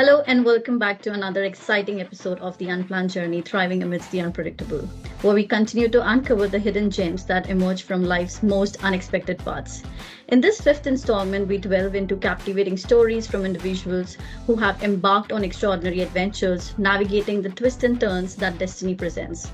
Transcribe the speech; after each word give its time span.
Hello, 0.00 0.22
and 0.28 0.44
welcome 0.44 0.78
back 0.78 1.02
to 1.02 1.12
another 1.12 1.42
exciting 1.42 2.00
episode 2.00 2.38
of 2.38 2.56
The 2.58 2.68
Unplanned 2.68 3.10
Journey 3.10 3.42
Thriving 3.42 3.82
Amidst 3.82 4.12
the 4.12 4.20
Unpredictable, 4.20 4.88
where 5.22 5.34
we 5.34 5.44
continue 5.44 5.88
to 5.88 6.08
uncover 6.08 6.46
the 6.46 6.60
hidden 6.60 6.88
gems 6.88 7.24
that 7.24 7.50
emerge 7.50 7.82
from 7.82 8.04
life's 8.04 8.40
most 8.40 8.76
unexpected 8.84 9.38
parts. 9.38 9.82
In 10.28 10.40
this 10.40 10.60
fifth 10.60 10.86
installment, 10.86 11.48
we 11.48 11.58
delve 11.58 11.96
into 11.96 12.14
captivating 12.16 12.76
stories 12.76 13.26
from 13.26 13.44
individuals 13.44 14.16
who 14.46 14.54
have 14.54 14.80
embarked 14.84 15.32
on 15.32 15.42
extraordinary 15.42 16.02
adventures, 16.02 16.78
navigating 16.78 17.42
the 17.42 17.48
twists 17.48 17.82
and 17.82 18.00
turns 18.00 18.36
that 18.36 18.56
destiny 18.56 18.94
presents. 18.94 19.50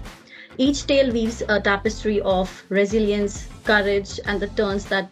Each 0.58 0.86
tale 0.86 1.10
weaves 1.10 1.42
a 1.48 1.58
tapestry 1.58 2.20
of 2.20 2.64
resilience, 2.68 3.48
courage, 3.64 4.20
and 4.26 4.38
the 4.38 4.48
turns 4.48 4.84
that 4.90 5.08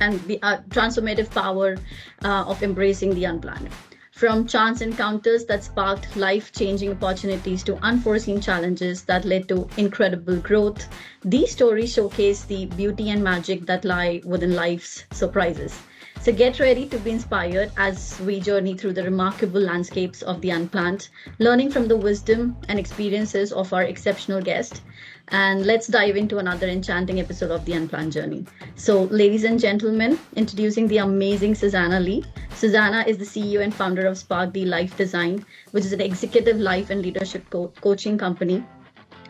and 0.00 0.18
the 0.22 0.40
uh, 0.42 0.56
transformative 0.70 1.30
power 1.30 1.76
uh, 2.24 2.44
of 2.48 2.64
embracing 2.64 3.14
the 3.14 3.26
unplanned. 3.26 3.68
From 4.12 4.46
chance 4.46 4.80
encounters 4.80 5.44
that 5.46 5.64
sparked 5.64 6.16
life 6.16 6.52
changing 6.52 6.90
opportunities 6.92 7.62
to 7.64 7.76
unforeseen 7.82 8.40
challenges 8.40 9.02
that 9.04 9.24
led 9.24 9.48
to 9.48 9.68
incredible 9.76 10.36
growth, 10.36 10.88
these 11.24 11.52
stories 11.52 11.92
showcase 11.92 12.44
the 12.44 12.66
beauty 12.66 13.10
and 13.10 13.24
magic 13.24 13.66
that 13.66 13.84
lie 13.84 14.20
within 14.24 14.54
life's 14.54 15.04
surprises. 15.10 15.78
So 16.22 16.32
get 16.34 16.60
ready 16.60 16.86
to 16.86 16.98
be 16.98 17.12
inspired 17.12 17.72
as 17.78 18.20
we 18.20 18.40
journey 18.40 18.74
through 18.74 18.92
the 18.92 19.02
remarkable 19.02 19.58
landscapes 19.58 20.20
of 20.20 20.42
the 20.42 20.50
unplanned, 20.50 21.08
learning 21.38 21.70
from 21.70 21.88
the 21.88 21.96
wisdom 21.96 22.58
and 22.68 22.78
experiences 22.78 23.52
of 23.52 23.72
our 23.72 23.84
exceptional 23.84 24.42
guest. 24.42 24.82
And 25.28 25.64
let's 25.64 25.86
dive 25.86 26.16
into 26.16 26.36
another 26.36 26.66
enchanting 26.68 27.20
episode 27.20 27.50
of 27.50 27.64
the 27.64 27.72
Unplanned 27.72 28.12
Journey. 28.12 28.44
So, 28.74 29.04
ladies 29.04 29.44
and 29.44 29.58
gentlemen, 29.58 30.18
introducing 30.36 30.88
the 30.88 30.98
amazing 30.98 31.54
Suzanna 31.54 32.00
Lee. 32.00 32.22
Suzanna 32.54 33.02
is 33.06 33.16
the 33.16 33.24
CEO 33.24 33.62
and 33.62 33.74
founder 33.74 34.06
of 34.06 34.18
Spark 34.18 34.52
the 34.52 34.66
Life 34.66 34.98
Design, 34.98 35.46
which 35.70 35.86
is 35.86 35.94
an 35.94 36.02
executive 36.02 36.58
life 36.58 36.90
and 36.90 37.00
leadership 37.00 37.48
co- 37.48 37.72
coaching 37.80 38.18
company 38.18 38.62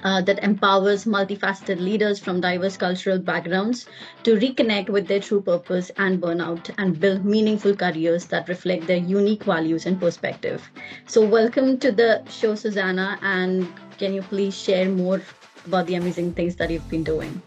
uh, 0.05 0.21
that 0.23 0.43
empowers 0.43 1.05
multifaceted 1.05 1.81
leaders 1.81 2.19
from 2.19 2.41
diverse 2.41 2.77
cultural 2.77 3.19
backgrounds 3.19 3.87
to 4.23 4.37
reconnect 4.37 4.89
with 4.89 5.07
their 5.07 5.21
true 5.21 5.41
purpose 5.41 5.91
and 5.97 6.21
burnout 6.21 6.71
and 6.79 6.99
build 7.01 7.25
meaningful 7.25 7.75
careers 7.75 8.27
that 8.27 8.49
reflect 8.49 8.87
their 8.87 8.97
unique 8.99 9.45
values 9.45 9.87
and 9.87 10.01
perspective. 10.01 10.71
So, 11.07 11.25
welcome 11.25 11.79
to 11.79 11.93
the 11.93 12.23
show, 12.29 12.55
Suzanna, 12.55 13.19
and 13.23 13.69
can 13.99 14.13
you 14.15 14.23
please 14.23 14.57
share 14.57 14.89
more 14.89 15.21
about 15.67 15.87
the 15.87 15.95
amazing 15.95 16.33
things 16.35 16.57
that 16.57 16.71
you've 16.71 16.89
been 16.89 17.05
doing? 17.05 17.43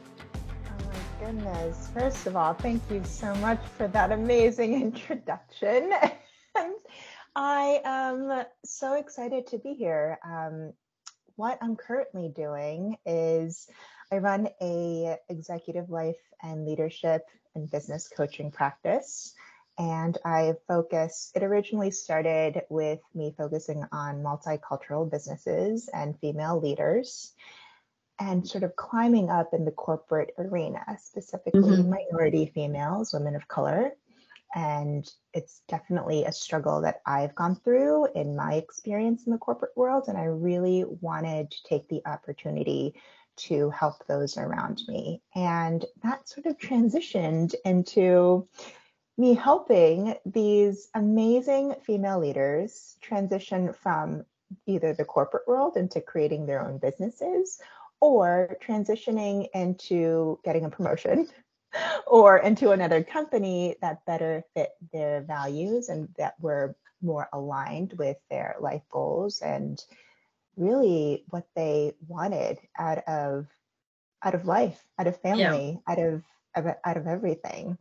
Oh 0.70 0.86
my 0.86 1.26
goodness. 1.26 1.90
First 1.94 2.28
of 2.28 2.36
all, 2.36 2.54
thank 2.54 2.82
you 2.90 3.02
so 3.04 3.34
much 3.36 3.66
for 3.78 3.88
that 3.88 4.12
amazing 4.12 4.74
introduction. 4.82 5.92
I 7.36 7.82
am 7.84 8.46
so 8.64 8.94
excited 8.94 9.48
to 9.48 9.58
be 9.58 9.74
here. 9.74 10.20
Um, 10.24 10.74
what 11.36 11.58
I'm 11.62 11.76
currently 11.76 12.30
doing 12.30 12.98
is 13.06 13.68
I 14.12 14.18
run 14.18 14.50
a 14.62 15.18
executive 15.30 15.90
life 15.90 16.20
and 16.42 16.66
leadership 16.66 17.26
and 17.56 17.70
business 17.70 18.08
coaching 18.08 18.52
practice. 18.52 19.34
And 19.78 20.18
I 20.24 20.54
focus, 20.68 21.32
it 21.34 21.42
originally 21.42 21.90
started 21.90 22.62
with 22.70 23.00
me 23.16 23.34
focusing 23.36 23.84
on 23.92 24.22
multicultural 24.22 25.10
businesses 25.10 25.90
and 25.92 26.20
female 26.20 26.62
leaders 26.62 27.34
and 28.20 28.48
sort 28.48 28.64
of 28.64 28.76
climbing 28.76 29.32
up 29.32 29.54
in 29.54 29.66
the 29.66 29.72
corporate 29.72 30.36
arena, 30.38 30.84
specifically 31.02 31.62
mm-hmm. 31.62 31.90
minority 31.90 32.52
females, 32.54 33.14
women 33.14 33.36
of 33.36 33.48
color, 33.48 33.94
and 34.56 35.10
it's 35.34 35.62
definitely 35.68 36.26
a 36.26 36.32
struggle 36.32 36.82
that 36.82 37.02
I've 37.06 37.36
gone 37.36 37.56
through 37.56 38.08
in 38.14 38.36
my 38.36 38.54
experience 38.54 39.26
in 39.26 39.32
the 39.32 39.40
corporate 39.40 39.76
world. 39.76 40.06
And 40.08 40.18
I 40.18 40.26
really 40.26 40.86
wanted 41.02 41.52
to 41.52 41.64
take 41.64 41.88
the 41.90 42.02
opportunity 42.06 42.96
to 43.36 43.72
help 43.72 44.06
those 44.06 44.38
around 44.38 44.84
me. 44.88 45.22
And 45.34 45.84
that 46.04 46.30
sort 46.30 46.46
of 46.46 46.58
transitioned 46.58 47.56
into 47.66 48.48
me 49.18 49.34
helping 49.34 50.16
these 50.26 50.90
amazing 50.94 51.76
female 51.84 52.20
leaders 52.20 52.98
transition 53.02 53.74
from 53.74 54.24
either 54.68 54.94
the 54.94 55.06
corporate 55.06 55.48
world 55.48 55.78
into 55.78 56.00
creating 56.00 56.46
their 56.46 56.62
own 56.62 56.78
businesses 56.78 57.60
or 58.00 58.58
transitioning 58.64 59.48
into 59.54 60.40
getting 60.44 60.66
a 60.66 60.70
promotion 60.70 61.28
or 62.08 62.38
into 62.38 62.72
another 62.72 63.04
company 63.04 63.76
that 63.82 64.06
better 64.06 64.44
fit 64.56 64.72
their 64.92 65.22
values 65.22 65.90
and 65.90 66.10
that 66.18 66.36
were 66.40 66.76
more 67.02 67.28
aligned 67.34 67.94
with 67.94 68.18
their 68.30 68.56
life 68.60 68.84
goals 68.92 69.42
and 69.42 69.84
really 70.56 71.26
what 71.30 71.46
they 71.56 71.94
wanted 72.08 72.60
out 72.78 73.00
of 73.08 73.48
out 74.24 74.36
of 74.36 74.46
life 74.46 74.82
out 75.00 75.08
of 75.08 75.20
family 75.22 75.82
yeah. 75.88 75.92
out 75.92 76.00
of, 76.00 76.24
of 76.56 76.76
out 76.86 76.98
of 76.98 77.08
everything. 77.08 77.78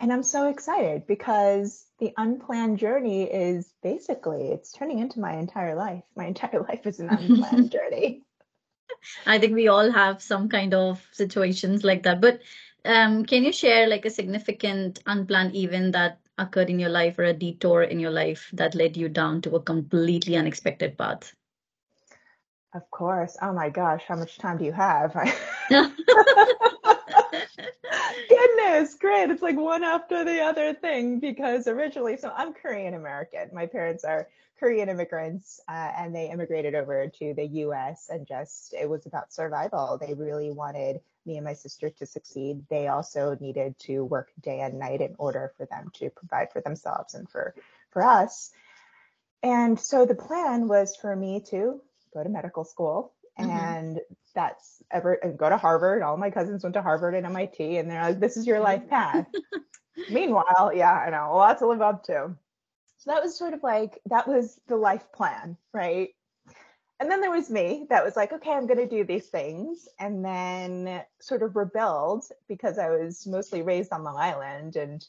And 0.00 0.12
i'm 0.12 0.22
so 0.22 0.48
excited 0.48 1.06
because 1.06 1.84
the 1.98 2.12
unplanned 2.16 2.78
journey 2.78 3.24
is 3.24 3.72
basically 3.82 4.48
it's 4.48 4.72
turning 4.72 5.00
into 5.00 5.20
my 5.20 5.34
entire 5.34 5.74
life. 5.74 6.04
My 6.16 6.26
entire 6.26 6.62
life 6.68 6.86
is 6.86 7.00
an 7.00 7.08
unplanned 7.10 7.72
journey 7.72 8.24
I 9.26 9.38
think 9.38 9.54
we 9.54 9.68
all 9.68 9.90
have 9.90 10.22
some 10.22 10.48
kind 10.48 10.74
of 10.74 11.06
situations 11.12 11.84
like 11.84 12.02
that. 12.04 12.20
But 12.20 12.40
um, 12.84 13.24
can 13.24 13.44
you 13.44 13.52
share 13.52 13.86
like 13.86 14.04
a 14.04 14.10
significant 14.10 15.00
unplanned 15.06 15.54
event 15.54 15.92
that 15.92 16.20
occurred 16.38 16.70
in 16.70 16.78
your 16.78 16.90
life 16.90 17.18
or 17.18 17.24
a 17.24 17.32
detour 17.32 17.82
in 17.82 17.98
your 18.00 18.10
life 18.10 18.50
that 18.52 18.74
led 18.74 18.96
you 18.96 19.08
down 19.08 19.40
to 19.42 19.56
a 19.56 19.62
completely 19.62 20.36
unexpected 20.36 20.96
path? 20.96 21.34
Of 22.74 22.90
course. 22.90 23.36
Oh 23.42 23.52
my 23.52 23.70
gosh, 23.70 24.04
how 24.06 24.16
much 24.16 24.38
time 24.38 24.58
do 24.58 24.64
you 24.64 24.72
have? 24.72 25.16
Goodness, 28.28 28.94
great. 28.94 29.30
It's 29.30 29.42
like 29.42 29.56
one 29.56 29.84
after 29.84 30.24
the 30.24 30.40
other 30.40 30.74
thing 30.74 31.20
because 31.20 31.66
originally, 31.66 32.16
so 32.16 32.32
I'm 32.34 32.52
Korean 32.52 32.94
American. 32.94 33.50
My 33.52 33.66
parents 33.66 34.04
are 34.04 34.28
Korean 34.58 34.88
immigrants 34.88 35.60
uh, 35.68 35.92
and 35.96 36.14
they 36.14 36.30
immigrated 36.30 36.74
over 36.74 37.08
to 37.18 37.34
the 37.34 37.46
US 37.46 38.08
and 38.10 38.26
just 38.26 38.74
it 38.74 38.88
was 38.88 39.06
about 39.06 39.32
survival. 39.32 39.98
They 40.00 40.14
really 40.14 40.50
wanted 40.50 41.00
me 41.26 41.36
and 41.36 41.44
my 41.44 41.52
sister 41.52 41.90
to 41.90 42.06
succeed. 42.06 42.64
They 42.68 42.88
also 42.88 43.36
needed 43.40 43.78
to 43.80 44.04
work 44.04 44.30
day 44.40 44.60
and 44.60 44.78
night 44.78 45.00
in 45.00 45.14
order 45.18 45.52
for 45.56 45.66
them 45.66 45.90
to 45.94 46.10
provide 46.10 46.52
for 46.52 46.60
themselves 46.60 47.14
and 47.14 47.28
for 47.28 47.54
for 47.90 48.02
us. 48.02 48.50
And 49.42 49.78
so 49.78 50.04
the 50.04 50.16
plan 50.16 50.66
was 50.66 50.96
for 50.96 51.14
me 51.14 51.44
to 51.50 51.80
go 52.12 52.22
to 52.22 52.28
medical 52.28 52.64
school 52.64 53.12
mm-hmm. 53.38 53.98
That's 54.34 54.82
ever 54.90 55.14
and 55.14 55.38
go 55.38 55.48
to 55.48 55.56
Harvard. 55.56 56.02
All 56.02 56.16
my 56.16 56.30
cousins 56.30 56.62
went 56.62 56.74
to 56.74 56.82
Harvard 56.82 57.14
and 57.14 57.26
MIT 57.26 57.78
and 57.78 57.90
they're 57.90 58.02
like, 58.02 58.20
this 58.20 58.36
is 58.36 58.46
your 58.46 58.60
life 58.60 58.80
mm-hmm. 58.80 58.90
path. 58.90 59.26
Meanwhile, 60.10 60.72
yeah, 60.74 60.92
I 60.92 61.10
know, 61.10 61.32
a 61.32 61.36
lot 61.36 61.58
to 61.58 61.66
live 61.66 61.82
up 61.82 62.04
to. 62.04 62.34
So 62.98 63.10
that 63.10 63.22
was 63.22 63.36
sort 63.36 63.54
of 63.54 63.62
like, 63.62 64.00
that 64.06 64.26
was 64.26 64.60
the 64.66 64.76
life 64.76 65.12
plan, 65.12 65.56
right? 65.72 66.10
And 67.00 67.10
then 67.10 67.20
there 67.20 67.30
was 67.30 67.48
me 67.48 67.86
that 67.90 68.04
was 68.04 68.16
like, 68.16 68.32
okay, 68.32 68.50
I'm 68.50 68.66
going 68.66 68.78
to 68.78 68.88
do 68.88 69.04
these 69.04 69.28
things. 69.28 69.88
And 70.00 70.24
then 70.24 71.02
sort 71.20 71.42
of 71.42 71.54
rebelled 71.54 72.24
because 72.48 72.78
I 72.78 72.90
was 72.90 73.26
mostly 73.26 73.62
raised 73.62 73.92
on 73.92 74.02
Long 74.02 74.16
Island 74.16 74.74
and 74.76 75.06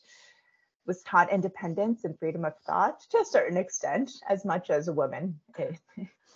was 0.85 1.01
taught 1.03 1.31
independence 1.31 2.03
and 2.03 2.17
freedom 2.17 2.45
of 2.45 2.57
thought 2.65 2.99
to 3.11 3.19
a 3.19 3.25
certain 3.25 3.57
extent, 3.57 4.11
as 4.27 4.45
much 4.45 4.69
as 4.69 4.87
a 4.87 4.93
woman, 4.93 5.39
a, 5.57 5.75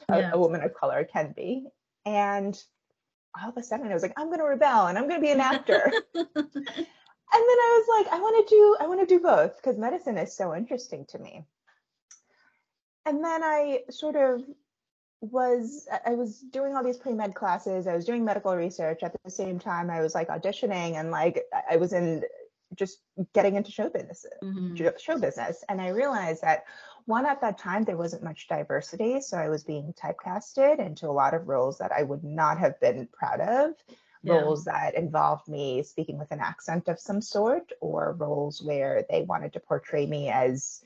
yeah. 0.10 0.32
a, 0.32 0.40
woman 0.40 0.62
of 0.62 0.74
color 0.74 1.04
can 1.04 1.34
be. 1.36 1.66
And 2.06 2.62
all 3.42 3.50
of 3.50 3.58
a 3.58 3.64
sudden 3.64 3.88
I 3.88 3.94
was 3.94 4.04
like, 4.04 4.14
I'm 4.18 4.28
going 4.28 4.40
to 4.40 4.46
rebel 4.46 4.88
and 4.88 4.98
I'm 4.98 5.08
going 5.08 5.20
to 5.20 5.26
be 5.26 5.32
an 5.32 5.40
actor. 5.40 5.92
and 6.16 6.28
then 6.36 6.46
I 7.34 7.82
was 7.82 8.06
like, 8.06 8.14
I 8.14 8.20
want 8.20 8.48
to 8.48 8.56
do, 8.56 8.78
I 8.80 8.88
want 8.88 9.00
to 9.02 9.06
do 9.06 9.20
both 9.20 9.58
because 9.58 9.78
medicine 9.78 10.18
is 10.18 10.36
so 10.36 10.56
interesting 10.56 11.06
to 11.10 11.20
me. 11.20 11.46
And 13.06 13.24
then 13.24 13.44
I 13.44 13.82
sort 13.90 14.16
of 14.16 14.44
was, 15.22 15.88
I 16.06 16.12
was 16.12 16.40
doing 16.40 16.76
all 16.76 16.84
these 16.84 16.98
pre-med 16.98 17.34
classes. 17.34 17.88
I 17.88 17.96
was 17.96 18.06
doing 18.06 18.24
medical 18.24 18.56
research 18.56 19.04
at 19.04 19.16
the 19.24 19.32
same 19.32 19.60
time. 19.60 19.90
I 19.90 20.02
was 20.02 20.14
like 20.14 20.28
auditioning 20.28 20.96
and 20.96 21.12
like 21.12 21.44
I 21.70 21.78
was 21.78 21.94
in 21.94 22.24
just 22.76 23.00
getting 23.34 23.56
into 23.56 23.72
show 23.72 23.90
business, 23.90 24.26
mm-hmm. 24.44 24.88
show 24.98 25.18
business. 25.18 25.64
And 25.70 25.82
I 25.82 25.90
realized 25.90 26.42
that 26.42 26.66
one 27.06 27.26
at 27.26 27.42
that 27.42 27.58
time 27.58 27.84
there 27.84 27.98
wasn't 27.98 28.24
much 28.24 28.48
diversity 28.48 29.22
so 29.22 29.38
i 29.38 29.50
was 29.50 29.64
being 29.64 29.94
typecasted 29.94 30.80
into 30.80 31.08
a 31.08 31.12
lot 31.12 31.34
of 31.34 31.48
roles 31.48 31.78
that 31.78 31.92
i 31.92 32.04
would 32.04 32.24
not 32.24 32.58
have 32.58 32.80
been 32.80 33.08
proud 33.12 33.40
of 33.40 33.74
yeah. 34.24 34.34
roles 34.34 34.66
that 34.66 34.96
involved 34.96 35.48
me 35.48 35.84
speaking 35.84 36.18
with 36.18 36.32
an 36.32 36.40
accent 36.40 36.88
of 36.88 37.00
some 37.00 37.22
sort 37.22 37.72
or 37.82 38.16
roles 38.18 38.62
where 38.62 39.06
they 39.10 39.22
wanted 39.22 39.54
to 39.54 39.60
portray 39.60 40.06
me 40.06 40.30
as 40.30 40.82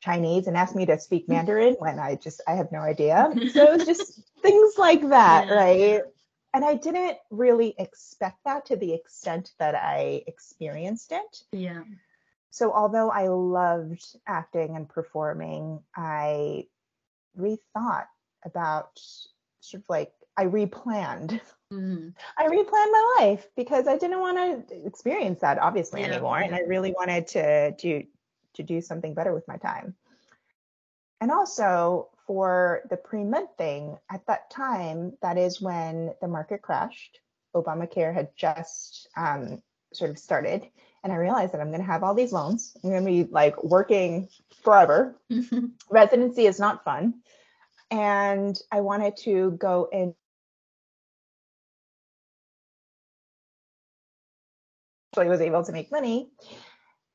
Chinese 0.00 0.46
and 0.48 0.56
ask 0.56 0.74
me 0.74 0.86
to 0.86 0.98
speak. 0.98 1.28
Mandarin 1.28 1.76
when 1.78 1.98
I 1.98 2.16
just 2.16 2.40
I 2.46 2.54
have 2.54 2.72
no 2.72 2.80
idea. 2.80 3.32
So 3.52 3.62
it 3.64 3.78
was 3.78 3.86
just 3.86 4.20
things 4.42 4.74
like 4.76 5.08
that, 5.10 5.48
yeah. 5.48 5.54
right? 5.54 6.02
And 6.54 6.64
I 6.64 6.74
didn't 6.74 7.16
really 7.30 7.74
expect 7.78 8.44
that 8.44 8.66
to 8.66 8.76
the 8.76 8.92
extent 8.92 9.52
that 9.58 9.74
I 9.74 10.22
experienced 10.26 11.12
it. 11.12 11.42
Yeah. 11.52 11.82
So 12.52 12.70
although 12.70 13.08
I 13.10 13.28
loved 13.28 14.04
acting 14.26 14.76
and 14.76 14.86
performing, 14.86 15.80
I 15.96 16.66
rethought 17.38 18.04
about 18.44 19.00
sort 19.60 19.82
of 19.82 19.88
like 19.88 20.12
I 20.36 20.44
replanned. 20.44 21.40
Mm-hmm. 21.72 22.08
I 22.38 22.48
replanned 22.48 22.92
my 22.92 23.16
life 23.20 23.46
because 23.56 23.88
I 23.88 23.96
didn't 23.96 24.20
want 24.20 24.68
to 24.68 24.86
experience 24.86 25.40
that 25.40 25.58
obviously 25.58 26.02
yeah. 26.02 26.08
anymore, 26.08 26.40
and 26.40 26.54
I 26.54 26.60
really 26.60 26.92
wanted 26.92 27.26
to 27.28 27.72
do 27.72 28.04
to 28.56 28.62
do 28.62 28.82
something 28.82 29.14
better 29.14 29.32
with 29.32 29.48
my 29.48 29.56
time. 29.56 29.94
And 31.22 31.30
also 31.30 32.10
for 32.26 32.82
the 32.90 32.98
pre 32.98 33.24
med 33.24 33.46
thing, 33.56 33.96
at 34.10 34.26
that 34.26 34.50
time, 34.50 35.14
that 35.22 35.38
is 35.38 35.58
when 35.58 36.12
the 36.20 36.28
market 36.28 36.60
crashed. 36.60 37.18
Obamacare 37.56 38.12
had 38.12 38.28
just 38.36 39.08
um, 39.16 39.62
sort 39.94 40.10
of 40.10 40.18
started, 40.18 40.68
and 41.04 41.12
I 41.12 41.16
realized 41.16 41.52
that 41.52 41.60
I'm 41.60 41.68
going 41.68 41.80
to 41.80 41.86
have 41.86 42.02
all 42.02 42.14
these 42.14 42.32
loans. 42.32 42.76
I'm 42.82 42.90
going 42.90 43.04
to 43.04 43.10
be 43.10 43.30
like 43.30 43.62
working 43.62 44.28
forever. 44.62 45.16
Residency 45.90 46.46
is 46.46 46.60
not 46.60 46.84
fun. 46.84 47.14
And 47.90 48.58
I 48.70 48.80
wanted 48.80 49.16
to 49.18 49.52
go 49.52 49.88
in 49.92 50.14
actually 55.12 55.28
was 55.28 55.42
able 55.42 55.62
to 55.62 55.72
make 55.72 55.92
money. 55.92 56.30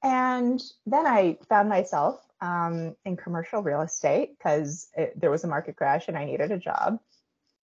And 0.03 0.61
then 0.85 1.07
I 1.07 1.37
found 1.49 1.67
myself 1.67 2.19
um, 2.41 2.95
in 3.05 3.17
commercial 3.17 3.63
real 3.63 3.81
estate 3.81 4.37
because 4.37 4.87
there 5.15 5.31
was 5.31 5.43
a 5.43 5.47
market 5.47 5.75
crash 5.75 6.07
and 6.07 6.15
I 6.15 6.25
needed 6.25 6.51
a 6.51 6.59
job. 6.59 6.99